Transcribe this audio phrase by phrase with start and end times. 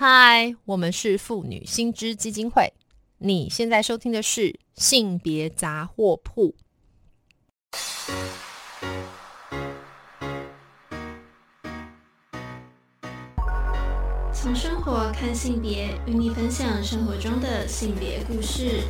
[0.00, 2.72] 嗨，我们是妇女新知基金会。
[3.18, 6.54] 你现在收听的是性别杂货铺。
[14.32, 18.84] 从生活看性别，与你分享生活中的性别故事。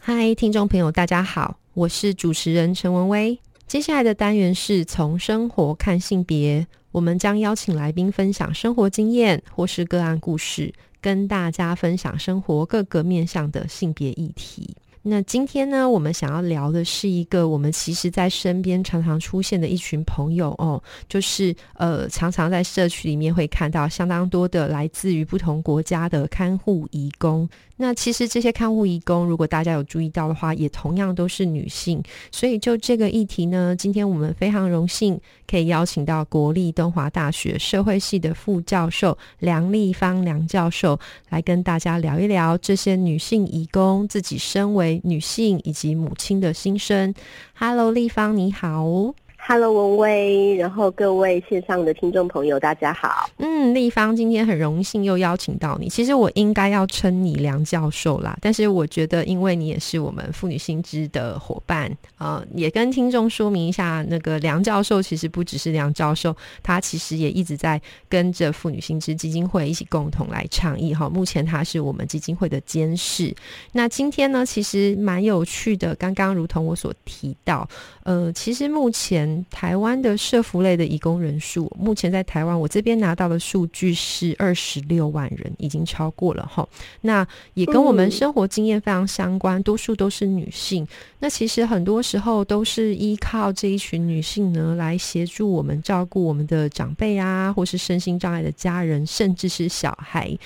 [0.00, 3.40] 嗨，听众朋友，大家好，我是主持人陈文威。
[3.70, 14.74] 接下来的单元是从生活看性别，我们将邀请来宾分享生活经验或是个案故事，跟大家分享生活各个面向的性别议题。
[15.02, 27.48] 那今天呢，我们想要聊的是一个我们其实在身边常常出现的一群朋友哦，就是呃，常常在社区里面会看到相当多的来自于不同国家的看护义工。
[27.82, 32.02] 那其实这些看护义工，如果大家有注意到的话，也同样都是女性。
[32.30, 41.00] 所以就这个议题呢，今天我们非常荣幸可以邀请到国立东华大学社会系的副教授梁丽芳梁教授
[41.30, 47.14] 来跟大家聊一聊这些女性义工自己身为女性以及母亲的心声。
[47.54, 49.14] Hello，丽芳你好。
[49.42, 53.28] Hello，文威，然后各位线上的听众朋友，大家好。
[53.38, 55.88] 嗯，立方今天很荣幸又邀请到你。
[55.88, 70.94] 其实我应该要称你梁教授啦，但是我觉得，因为你也是我们妇女新知的伙伴，呃，也跟听众说明一下，那个梁教授其实不只是梁教授，他其实也一直在跟着妇女新知基金会一起共同来倡议。
[70.94, 73.34] 哈，目前他是我们基金会的监事。
[73.72, 75.94] 那今天呢，其实蛮有趣的。
[75.96, 77.68] 刚刚如同我所提到，
[78.04, 79.29] 呃，其实目前。
[79.50, 86.66] 台湾的社服类的义工人数，目前在台湾，我这边拿到的数据是二十六万人，已经超过了哈。
[87.00, 90.86] 那也跟我们生活经验非常相关，多数都是女性。
[91.18, 100.36] 那其实很多时候都是依靠这一群女性呢，来协助我们照顾我们的长辈啊，或是身心障碍的家人，甚至是小孩。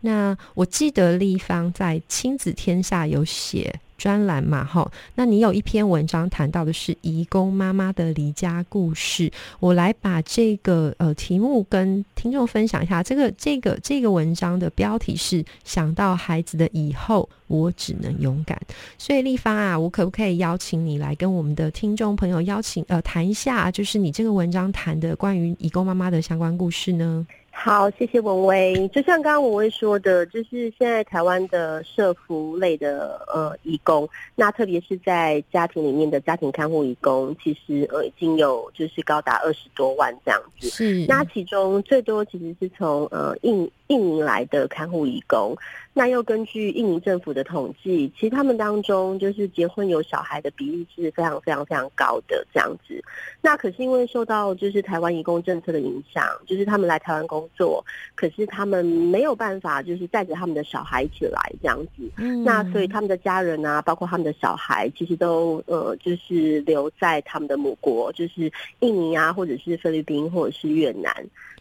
[0.00, 3.80] 那我记得立方在亲子天下有写。
[4.02, 9.30] 专栏嘛，哈，那你有一篇文章谈到的是移工妈妈的离家故事，
[9.60, 13.00] 我来把这个呃题目跟听众分享一下。
[13.00, 18.60] 这个这个这个文章的标题是“想到孩子的以后，我只能勇敢”。
[18.98, 27.24] 所以立方啊，我可不可以邀请你来跟我们的听众朋友邀请呃谈一下，就是你这个文章谈的关于移工妈妈的相关故事呢？
[27.54, 28.88] 好，谢谢文威。
[28.88, 40.68] 就像刚刚文威说的，就是现在台湾的社服类的呃义工，那特别是在家庭里面的家庭看护义工，其实呃已经有就是高达二十多万这样子。
[40.68, 45.54] 是，那其中最多其实是从呃印印尼来的看护义工。
[45.94, 53.04] 那又根据印尼政府的统计，其实他们当中就是结婚有小孩的比例是非常非常非常高的这样子。
[53.42, 62.10] 那可是因为受到就是台湾移工政策的影响，就是他们来台湾工作，可是他们没有办法就是带着他们的小孩一起来这样子。
[62.16, 71.14] 嗯那所以他们的家人啊，包括他们的小孩，其实都呃就是留在他们的母国，就是印尼啊，或者是菲律宾，或者是越南。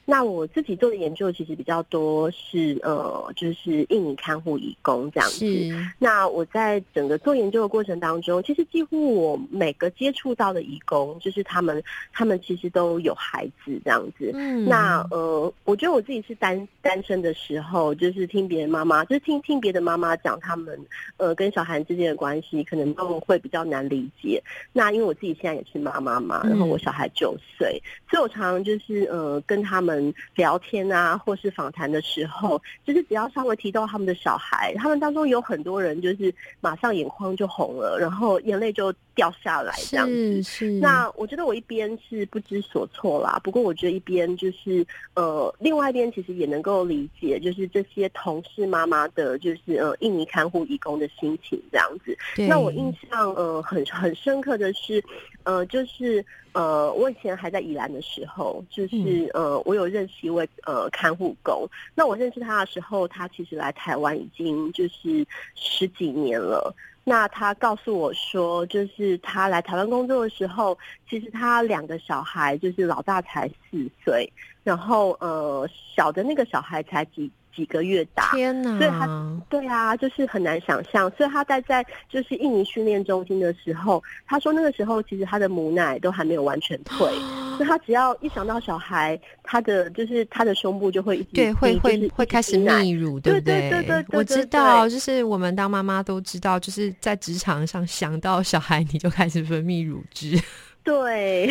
[0.04, 5.46] 那我自己做的研究其实比较多是呃，就是印尼看护义工这样子。
[5.98, 14.30] 那我在整个做研究的过程当中，其实几乎我每个接触到的义工，就是他们他们其实都有孩子这样子。
[14.34, 14.66] 嗯。
[14.66, 20.78] 那呃，我觉得我自己是单单身的时候，就是听别人妈妈，就是听听别的妈妈讲他们
[21.16, 24.44] 呃跟小孩之间的关系，可能都会比较难理解。
[24.74, 30.14] 那因为我自己现在也是妈妈嘛，然后我小孩九岁，所以我常常就是呃跟他们。
[30.36, 40.42] 聊天啊，或是访谈的时时候，就是只要稍微提到他们的小孩，他们当中有很多人就是马上眼眶就红了，然后眼泪就掉下来这样子。
[40.42, 52.18] 是，那我觉得我一边是不知所措啦，不过我觉得一边就是呃，另外一边其实也能够理解，就是这些同事妈妈的，就是呃，印尼看护义工的心情这样子。
[52.48, 55.04] 那我印象呃很很深刻的是，
[55.44, 59.82] 呃，就是呃，我以前还在宜兰的时候，就是呃，我有。
[59.82, 65.26] 有认识一位呃看护工，那我认识他的时候，他其实来台湾已经就是
[65.56, 66.72] 十几年了。
[67.04, 70.78] 那他告诉我说，就是他来台湾工作的时候，
[71.10, 74.32] 其实他两个小孩，就是老大才四岁，
[74.64, 77.30] 然后呃小的那个小孩才几。
[77.56, 78.78] 几个月大，天哪！
[78.78, 81.12] 所以他对啊，就是很难想象。
[81.18, 87.08] 所以他待在就是印尼训练中心的时候，他说那个时候其实他的母奶都还没有完全退，
[87.58, 93.70] 所以他只要一想到小孩，他的就是他的胸部就会一直对会会会开始泌乳，对不对？
[93.70, 100.40] 对对对，我知道，就是我们当妈妈都知道，就是在职场上想到小孩，你就开始分泌乳汁。
[100.84, 101.48] 对，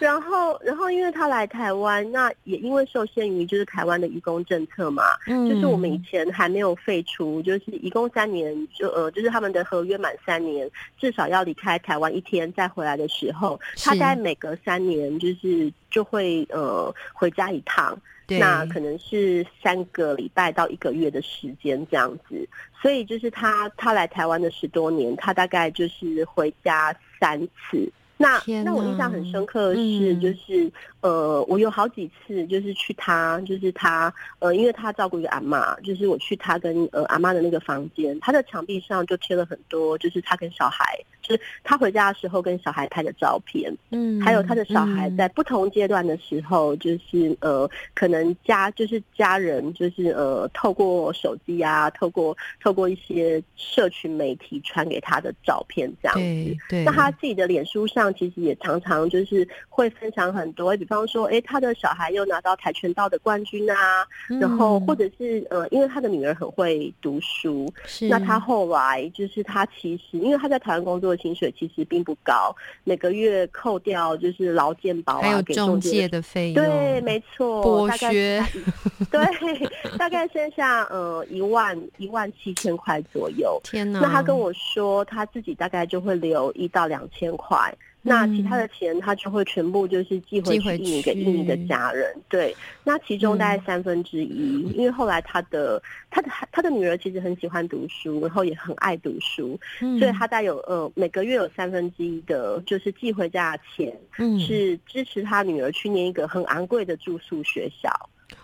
[0.00, 5.48] 然然后，然后因为他来台湾，那也因为受限于就是台湾的移工政策嘛，嗯。
[5.48, 10.68] 就是我们以前还没有废除，就是移工三年就呃，就是他们的合约满三年，
[10.98, 22.48] 至少要离开台湾一天再回来的时候，他是大概每隔三年就是就会呃回家一趟，那可能是三个礼拜到一个月的时间这样子，
[22.82, 27.90] 所以就是他他来台湾的十多年，他大概就是回家三次。
[28.20, 30.20] 那那我印象很深刻的是，嗯。
[30.20, 30.70] 就是、
[31.00, 40.84] 呃，我有好几次就是去他，就是他呃，因为他照顾一个阿嬷，就是我去他跟呃阿嬷的那个房间，他的墙壁上就贴了很多，就是他跟小孩，
[41.22, 43.72] 就是他回家的时候跟小孩拍的照片。
[43.90, 56.20] 嗯，还有他的小孩嗯在不同阶段的时候，就是呃，可能家就是家人，就是呃，透过手机啊，透过透过一些社群媒体传给他的照片这样子。
[56.20, 64.06] 对对，那他自己的脸书上其实也常常就是会分享很多，比方说，哎，他的小孩又拿到跆拳道的冠军啊，
[64.40, 78.42] 然后嗯或者是呃，因为他的女儿很会读书，是那他后来就是他其实，因为他在台湾工作的薪水其实并不高，每个月扣掉就是劳健保啊，还有给中介介的费用，对，没错，剥削，
[79.10, 83.60] 对，大概剩下呃一万一万七千块左右。
[83.64, 84.00] 天哪！
[84.00, 87.72] 那他跟我说，他自己大概就会留一到两千块。
[88.02, 92.56] 那其他的钱他就会全部就是寄回去印尼给去印尼的家人，对。
[92.82, 107.90] 那其中大概三分之一，因为后来他的他的他的女儿其实很喜欢读书，然后也很爱读书，嗯所以他带有呃每个月有三分之一的，就是寄回家的钱，嗯是支持他女儿去念一个很昂贵的住宿学校。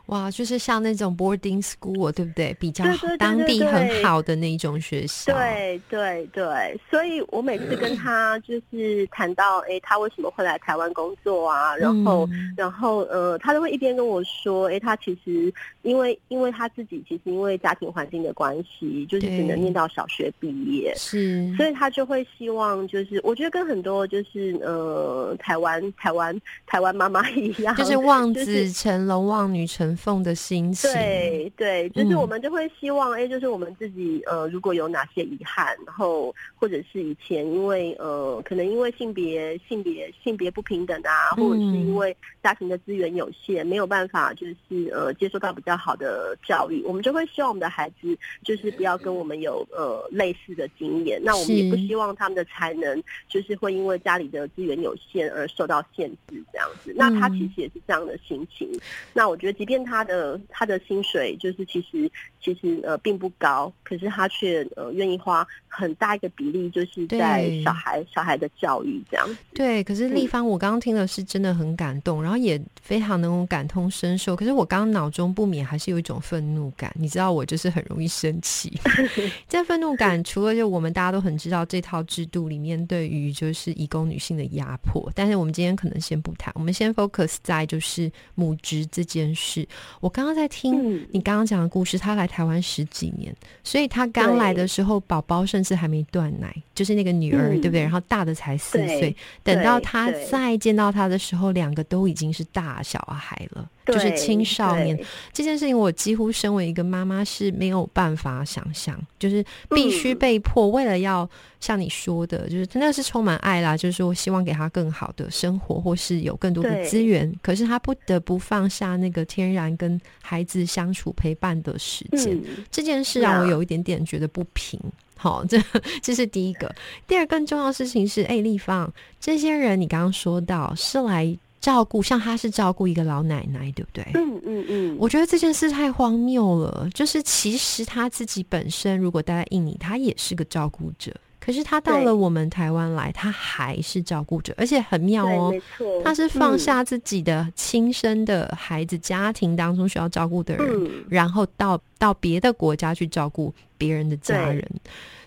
[0.06, 2.54] 哇，就是像那种 boarding school，对不对？
[2.60, 2.84] 比较
[3.18, 11.76] 当地很好的那一种学校，对对对，所以我每次跟他就是谈到，哎，他为什么会来台湾工作啊？
[11.76, 20.94] 然后，嗯然后呃，他都会一边跟我说，哎，他其实因为因为他自己其实因为家庭环境的关系，就是只能念到小学毕业。
[20.96, 51.20] 是，所以他就会希望，就是我觉得跟很多就是呃台湾台湾台湾妈妈一样，就是望子成龙、望女成奉的心情，对对，就是我们就会希望，哎、就是我们自己呃，如果有哪些遗憾，然后或者是以前因为呃，可能因为性别性别性别不平等啊，或者是因为家庭的资源有限，没有办法就是呃接受到比较好的教育，我们就会希望我们的孩子就是不要跟我们有呃类似的经验。
[51.22, 56.92] 那我们也不希望他们的才能就是会因为家里的资源有限而受到限制这样子。
[56.96, 58.68] 那他其实也是这样的心情。
[59.12, 62.10] 那我觉得，即便他的他的薪水就是其实
[62.40, 69.26] 其实呃并不高，可是他却呃愿意花很大一个比例，就是在小孩小孩的教育这样。
[69.54, 74.34] 对，可是立方，我刚刚听了是真的很感动，然后也非常能够感同身受。
[74.36, 78.72] 可是我刚刚脑中不免还是有一种愤怒感，你知道，我就是很容易生气。
[79.48, 89.66] 这愤怒感除了就我们大家都很知道这套制度里面对于就是移工女性的压迫，但是我们今天可能先不谈，我们先 focus 在就是母职这件事。
[90.00, 91.06] 我刚刚在听嗯。
[91.12, 93.34] 你刚刚讲的故事，他来台湾十几年，
[93.64, 97.82] 所以他刚来的时候，宝宝甚至还没断奶，就是那个女儿，嗯对不对？
[97.82, 104.98] 然后大的才四岁，等到他再见到他的时候，两个都已经是大小孩了，就是青少年。
[105.32, 111.28] 这件事情，我几乎身为一个妈妈是没有办法想象，就是必须嗯被迫为了要
[111.60, 122.36] 像你说的，就是那是充满爱啦，就是说希望给他更好的生活，或是有更多的资源，可是他不得不放下那个天然跟孩子相处陪伴的时间。
[122.36, 124.80] 嗯，这件事让我有一点点觉得不平。
[125.18, 125.58] 好，这
[126.02, 126.72] 这是第一个。
[127.06, 131.36] 第二，更重要的事情是，哎，立方这些人，你刚刚说到是来
[131.66, 134.06] 照顾，像他是照顾一个老奶奶，对不对？
[134.14, 136.88] 嗯嗯嗯，我觉得这件事太荒谬了。
[136.94, 145.60] 就是其实他自己本身如果待在印尼，他也是个照顾者，可是他到了我们台湾来，他还是照顾者，而且很妙，哦没。
[145.76, 154.70] 错，他是放嗯下自己的亲生的孩子，家庭当中需要照顾的人，嗯然后到到别的国家去照顾别人的家对人。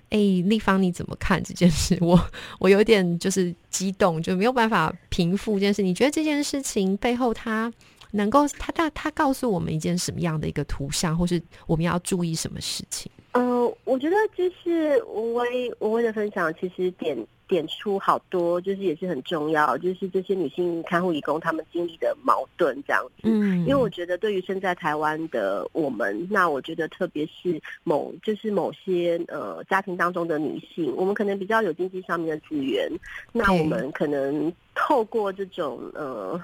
[0.10, 1.98] 哎，立方你怎么看这件事？
[2.02, 2.20] 我
[2.60, 5.82] 我有点就是激动，就没有办法平复这件事。
[5.82, 7.72] 你觉得这件事情背后，它
[8.12, 13.12] 能够他他他告诉我们一件什么样的一个图像，或是我们要注意什么事情？
[13.34, 17.16] 呃，我觉得就是无微无微的分享，其实点
[17.50, 23.24] 点出好多，就是也是很重要，就是这些女性看护义工她们经历的矛盾这样子。
[23.24, 32.88] 嗯，因为我觉得，对于身在台湾的我们，那我觉得特别是某就是某些呃家庭当中的女性，我们可能比较有经济上面的资源，
[33.34, 36.40] 那我们可能透过这种呃。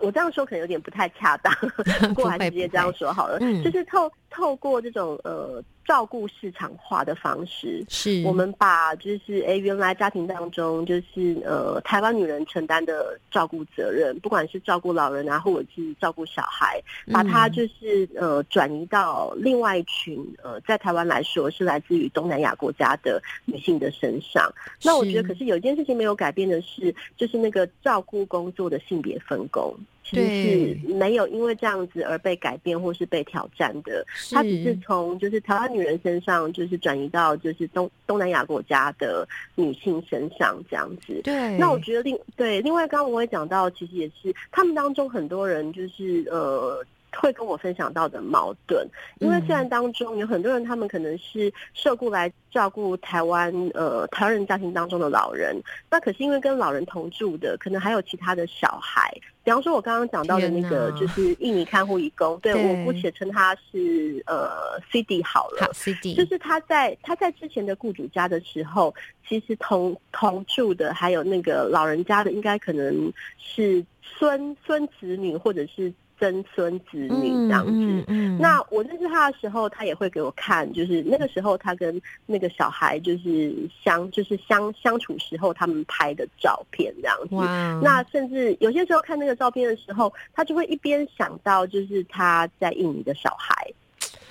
[0.00, 1.54] 我这样说可能有点不太恰当，
[2.12, 3.38] 不过还是直接这样说好了。
[3.40, 16.80] 嗯，就是透透过这种呃照顾市场化的方式，是我们把就是哎原来家庭当中就是呃台湾女人承担的照顾责任，不管是照顾老人啊，或者是照顾小孩，
[17.12, 24.50] 把它就是呃转移到另外一群呃在台湾来说是来自于东南亚国家的女性的身上。
[24.82, 29.76] 那我觉得，可是有一件事情没有改变的是，就是那个照顾工作的性别分工。
[30.04, 41.20] 其实是没有因为这样子而被改变或是被挑战的，它只是从就是台湾女人身上，就是转移到就是东东南亚国家的女性身上这样子。
[41.24, 46.84] 对，那我觉得另对另外，刚刚我也讲到，其实也是他们当中很多人就是呃。
[47.20, 55.54] 会跟我分享到的矛盾，因为虽然当中有很多人，他们可能是受雇来照顾台湾呃台湾人家庭当中的老人，
[55.90, 62.52] 那可是因为跟老人同住的，可能还有其他的小孩，比方说我刚刚讲到的那个就是印尼看护义工，对。
[62.54, 68.94] 我姑且称他是呃 C D 好了，好 C D，就是他在他在之前的雇主家的时候，
[69.28, 75.92] 其实同同住的还有那个老人家的，应该可能是孙孙子女或者是。
[76.22, 78.04] 曾孙子女这样子，
[78.38, 83.52] 那我认识他的时候，他也会给我看，就是那个时候他跟那个小孩就是
[83.82, 87.34] 相就是相相处时候他们拍的照片这样子。
[87.82, 93.52] 那甚至有些时候看那个照片的时候，他就会一边想到就是他在印尼的小孩。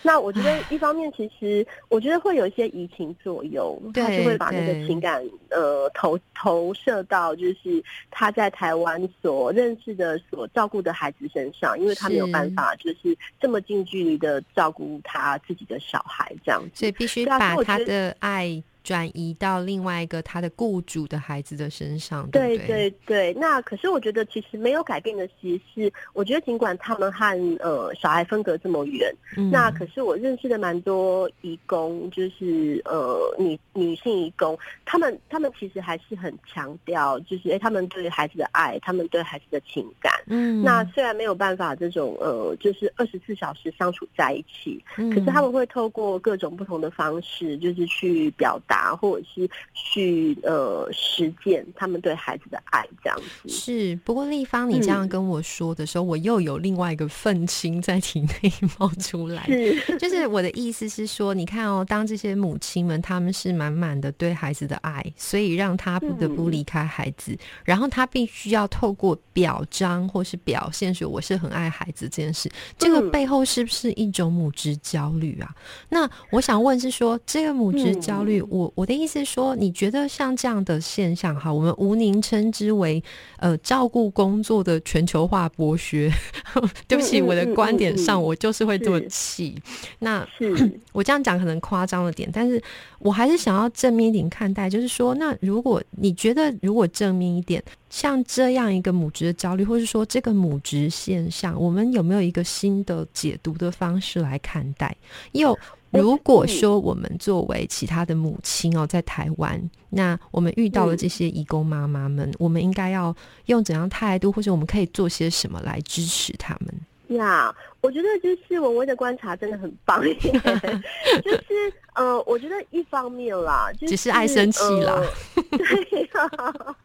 [0.03, 17.25] 那我觉得一方面，其实我觉得会有一些移情作用，他就会把那个情感呃投投射到就是他在台湾所认识的、所照顾的孩子身上，因为他没有办法就是这么近距离的照顾他自己的小孩这样子，所以必须。
[17.25, 18.61] 把他的爱。
[18.83, 23.31] 转移到另外一个他的雇主的孩子的身上，对对对。
[23.35, 29.13] 那可是我觉得其实没有改变的，其实是我觉得尽管他们和呃小孩分隔这么远，
[29.51, 40.11] 那可是我认识的蛮多义工，就是呃女女性义工，他们他们其实还是很强调，就是哎他们对孩子的爱，他们对孩子的情感。
[40.25, 40.63] 嗯。
[40.63, 48.59] 那虽然没有办法这种呃就是二十四小时相处在一起，可是他们会透过各种不同的方式，就是去表。
[48.67, 53.49] 达或者是去呃实践他们对孩子的爱这样子。
[53.49, 59.79] 是，不过立方你这样跟我说的时候，我又有另外一个愤青在体内冒出来，是。
[59.99, 75.53] 就是我的意思是说，你看哦，当这些母亲们他们是满满的对孩子的爱，所以让他不得不离开孩子，然后他必须要透过表彰或是表现说我是很爱孩子这件事，这个背后是不是一种母职焦虑啊？
[75.89, 78.60] 那我想问是说，这个母职焦虑我。
[78.61, 83.03] 我我的意思是说，你觉得像这样的现象，哈，我们无宁称之为
[83.37, 86.11] 呃照顾工作的全球化剥削。
[86.87, 89.55] 对不起，我的观点上，我就是会这么气。
[89.99, 90.25] 那
[90.93, 92.61] 我这样讲可能夸张了点，但是
[92.99, 104.95] 我还是想要正面一点看待，就是说，那如果你觉得如果正面一点，像这样一个母职的焦虑，或是说这个母职现象，我们有没有一个新的解读的方式来看待？
[105.33, 105.55] 又
[105.91, 113.13] 如果说我们作为其他的母亲哦，在台湾，那我们遇到了这些义工妈妈们，我们应该要
[113.47, 116.73] 用怎样态度，或者我们可以做些什么来支持他们？
[117.15, 125.01] 呀，我觉得就是文文的观察真的很棒， 就是呃，我觉得一方面啦，就是只是爱生气啦，
[125.49, 126.75] 对呀。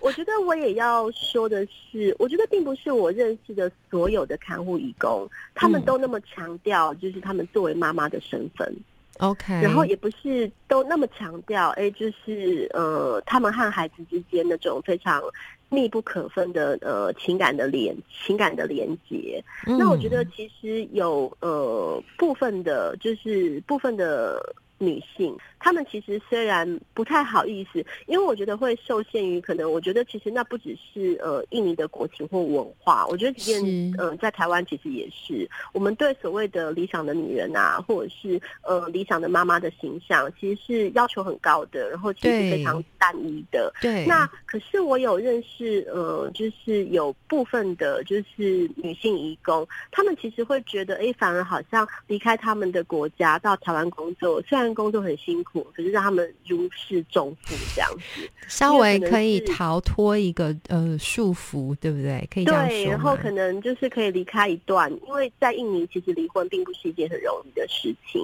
[0.00, 8.74] 我觉得我也要说的是，我觉得并不是我认识的所有的看护义工，他们都那么强调，就是他们作为妈妈的身份。
[9.18, 15.22] OK，然后也不是都那么强调，哎，就是呃，他们和孩子之间那种非常
[15.68, 19.42] 密不可分的呃情感的连情感的连接。
[19.66, 25.36] 那我觉得其实有呃部分的，就是部分的女性。
[25.60, 43.72] 他们其实虽然不太好意思，因为我觉得会受限于可能，我觉得其实那不只是呃印尼的国情或文化，我觉得即便呃在台湾其实也是，我们对所谓的理想的女人啊，或者是呃理想的妈妈的形象，其实是要求很高的，然后其实非常单一的。
[43.80, 44.06] 对。
[44.06, 55.47] 那可是我有认识呃，就是有部分的，就是女性义工，她们其实会觉得，哎，反而好像离开他们的国家到台湾工作，虽然工作很辛苦。
[55.52, 62.28] 苦，可是让他们如释重负这样子，稍微可以逃脱一个呃束缚，对不对？
[62.32, 68.20] 可以这样对，然后可能就是可以离开一段，因为在印尼其实离婚并不是一件很容易的事情，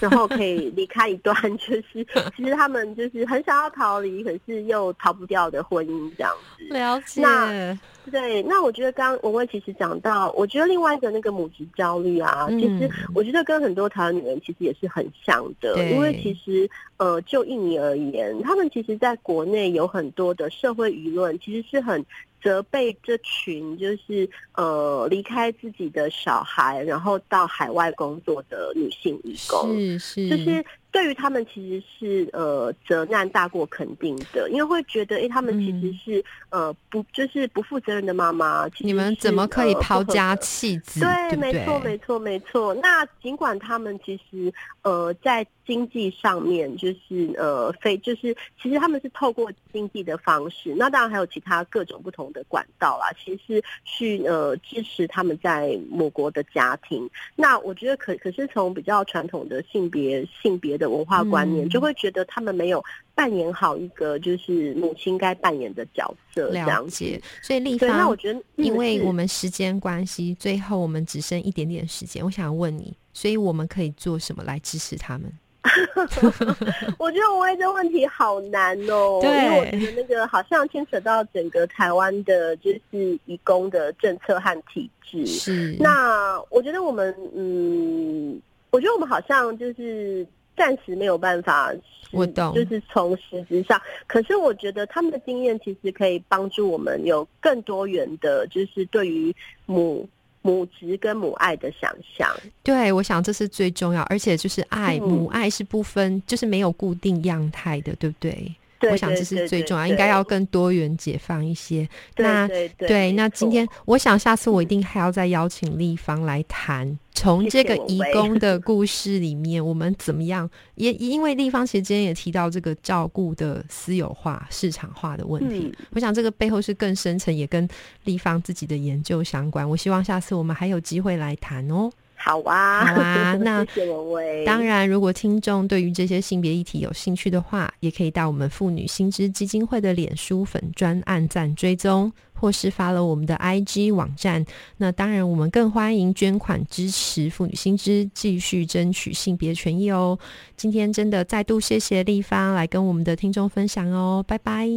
[0.00, 2.06] 然后可以离开一段，就是
[2.36, 6.64] 其实他们就是很想要逃离，可是又逃不掉的婚姻这样子。
[6.72, 7.20] 了解。
[7.20, 7.78] 那
[8.10, 22.04] 对，那我觉得刚刚文文其实讲到，我觉得另外一个那个母职焦虑啊，其实我觉得跟很多台湾女人其实也是很像的，因为其实呃，就印尼而言，他们其实在国内有很多的社会舆论，其实是很。
[22.40, 41.00] 责备这群就是呃离开自己的小孩，然后到海外工作的女性义工，是是，就是对于他们其实是呃责难大过肯定的，因为会觉得哎，他们其实是呃不就是不负责任的妈妈，你们怎么可以抛家弃子？
[41.00, 42.74] 对，没错，没错，没错。
[42.74, 44.52] 那尽管他们其实
[44.82, 45.46] 呃在。
[45.68, 57.06] 经济上面就是呃非就是其实他们是透过经济的方式，那当然还有其他各种不同的管道啦，其实是去呃支持他们在某国的家庭。
[57.36, 62.82] 那我觉得可可是从比较传统的性别性别的文化观念，就会觉得他们没有
[63.14, 66.48] 扮演好一个就是母亲该扮演的角色。
[66.48, 75.32] 了解，所以立方，那我觉得因为我们时间关系，最后我们只剩一点点时间，我想问你，所以我们可以做什么来支持他们？
[76.98, 85.26] 我觉得我问这问题好难哦，因为我觉得那个好像牵扯到整个台湾的，就是义工的政策和体制。
[85.26, 88.40] 是，那我觉得我们，嗯，
[88.70, 90.26] 我觉得我们好像就是
[90.58, 91.72] 暂时没有办法，
[92.10, 93.80] 我懂，就是从实质上。
[94.06, 99.34] 可是我觉得他们的经验其实可以帮助我们有更多元的，就是对于
[99.64, 100.06] 母。
[100.40, 108.54] 母职跟母爱的想象，对我想这是最重要，而且就是爱母爱是不分，就是没有固定样态的，对不对？
[108.90, 111.88] 我想这是最重要，应该要更多元解放一些。
[112.16, 120.48] 那对，那今天我想下次我一定还要再邀请立方来谈，从这个义工的 故事里面，我们怎么样？
[120.76, 127.68] 也因为立方其实今天也提到这个照顾的私有化、市场化的问题，我想这个背后是更深层，也跟
[128.04, 129.68] 立方自己的研究相关。
[129.68, 131.90] 我希望下次我们还有机会来谈哦。
[132.20, 134.44] 好啊，好啊， 那谢谢文威。
[134.44, 144.44] 当然，如果听众对于这些性别议题有兴趣的话，也可以到我们妇女新知基金会的脸书粉专按赞追踪，或是发了我们的 IG 网站。
[144.76, 150.18] 那当然，我们更欢迎捐款支持妇女新知，继续争取性别权益哦。
[150.56, 154.68] 今天真的再度谢谢立方来跟我们的听众分享哦，拜拜。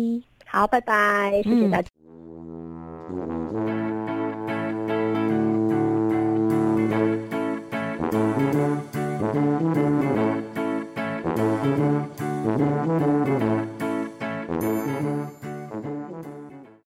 [0.45, 2.00] 好，拜拜，谢谢大家。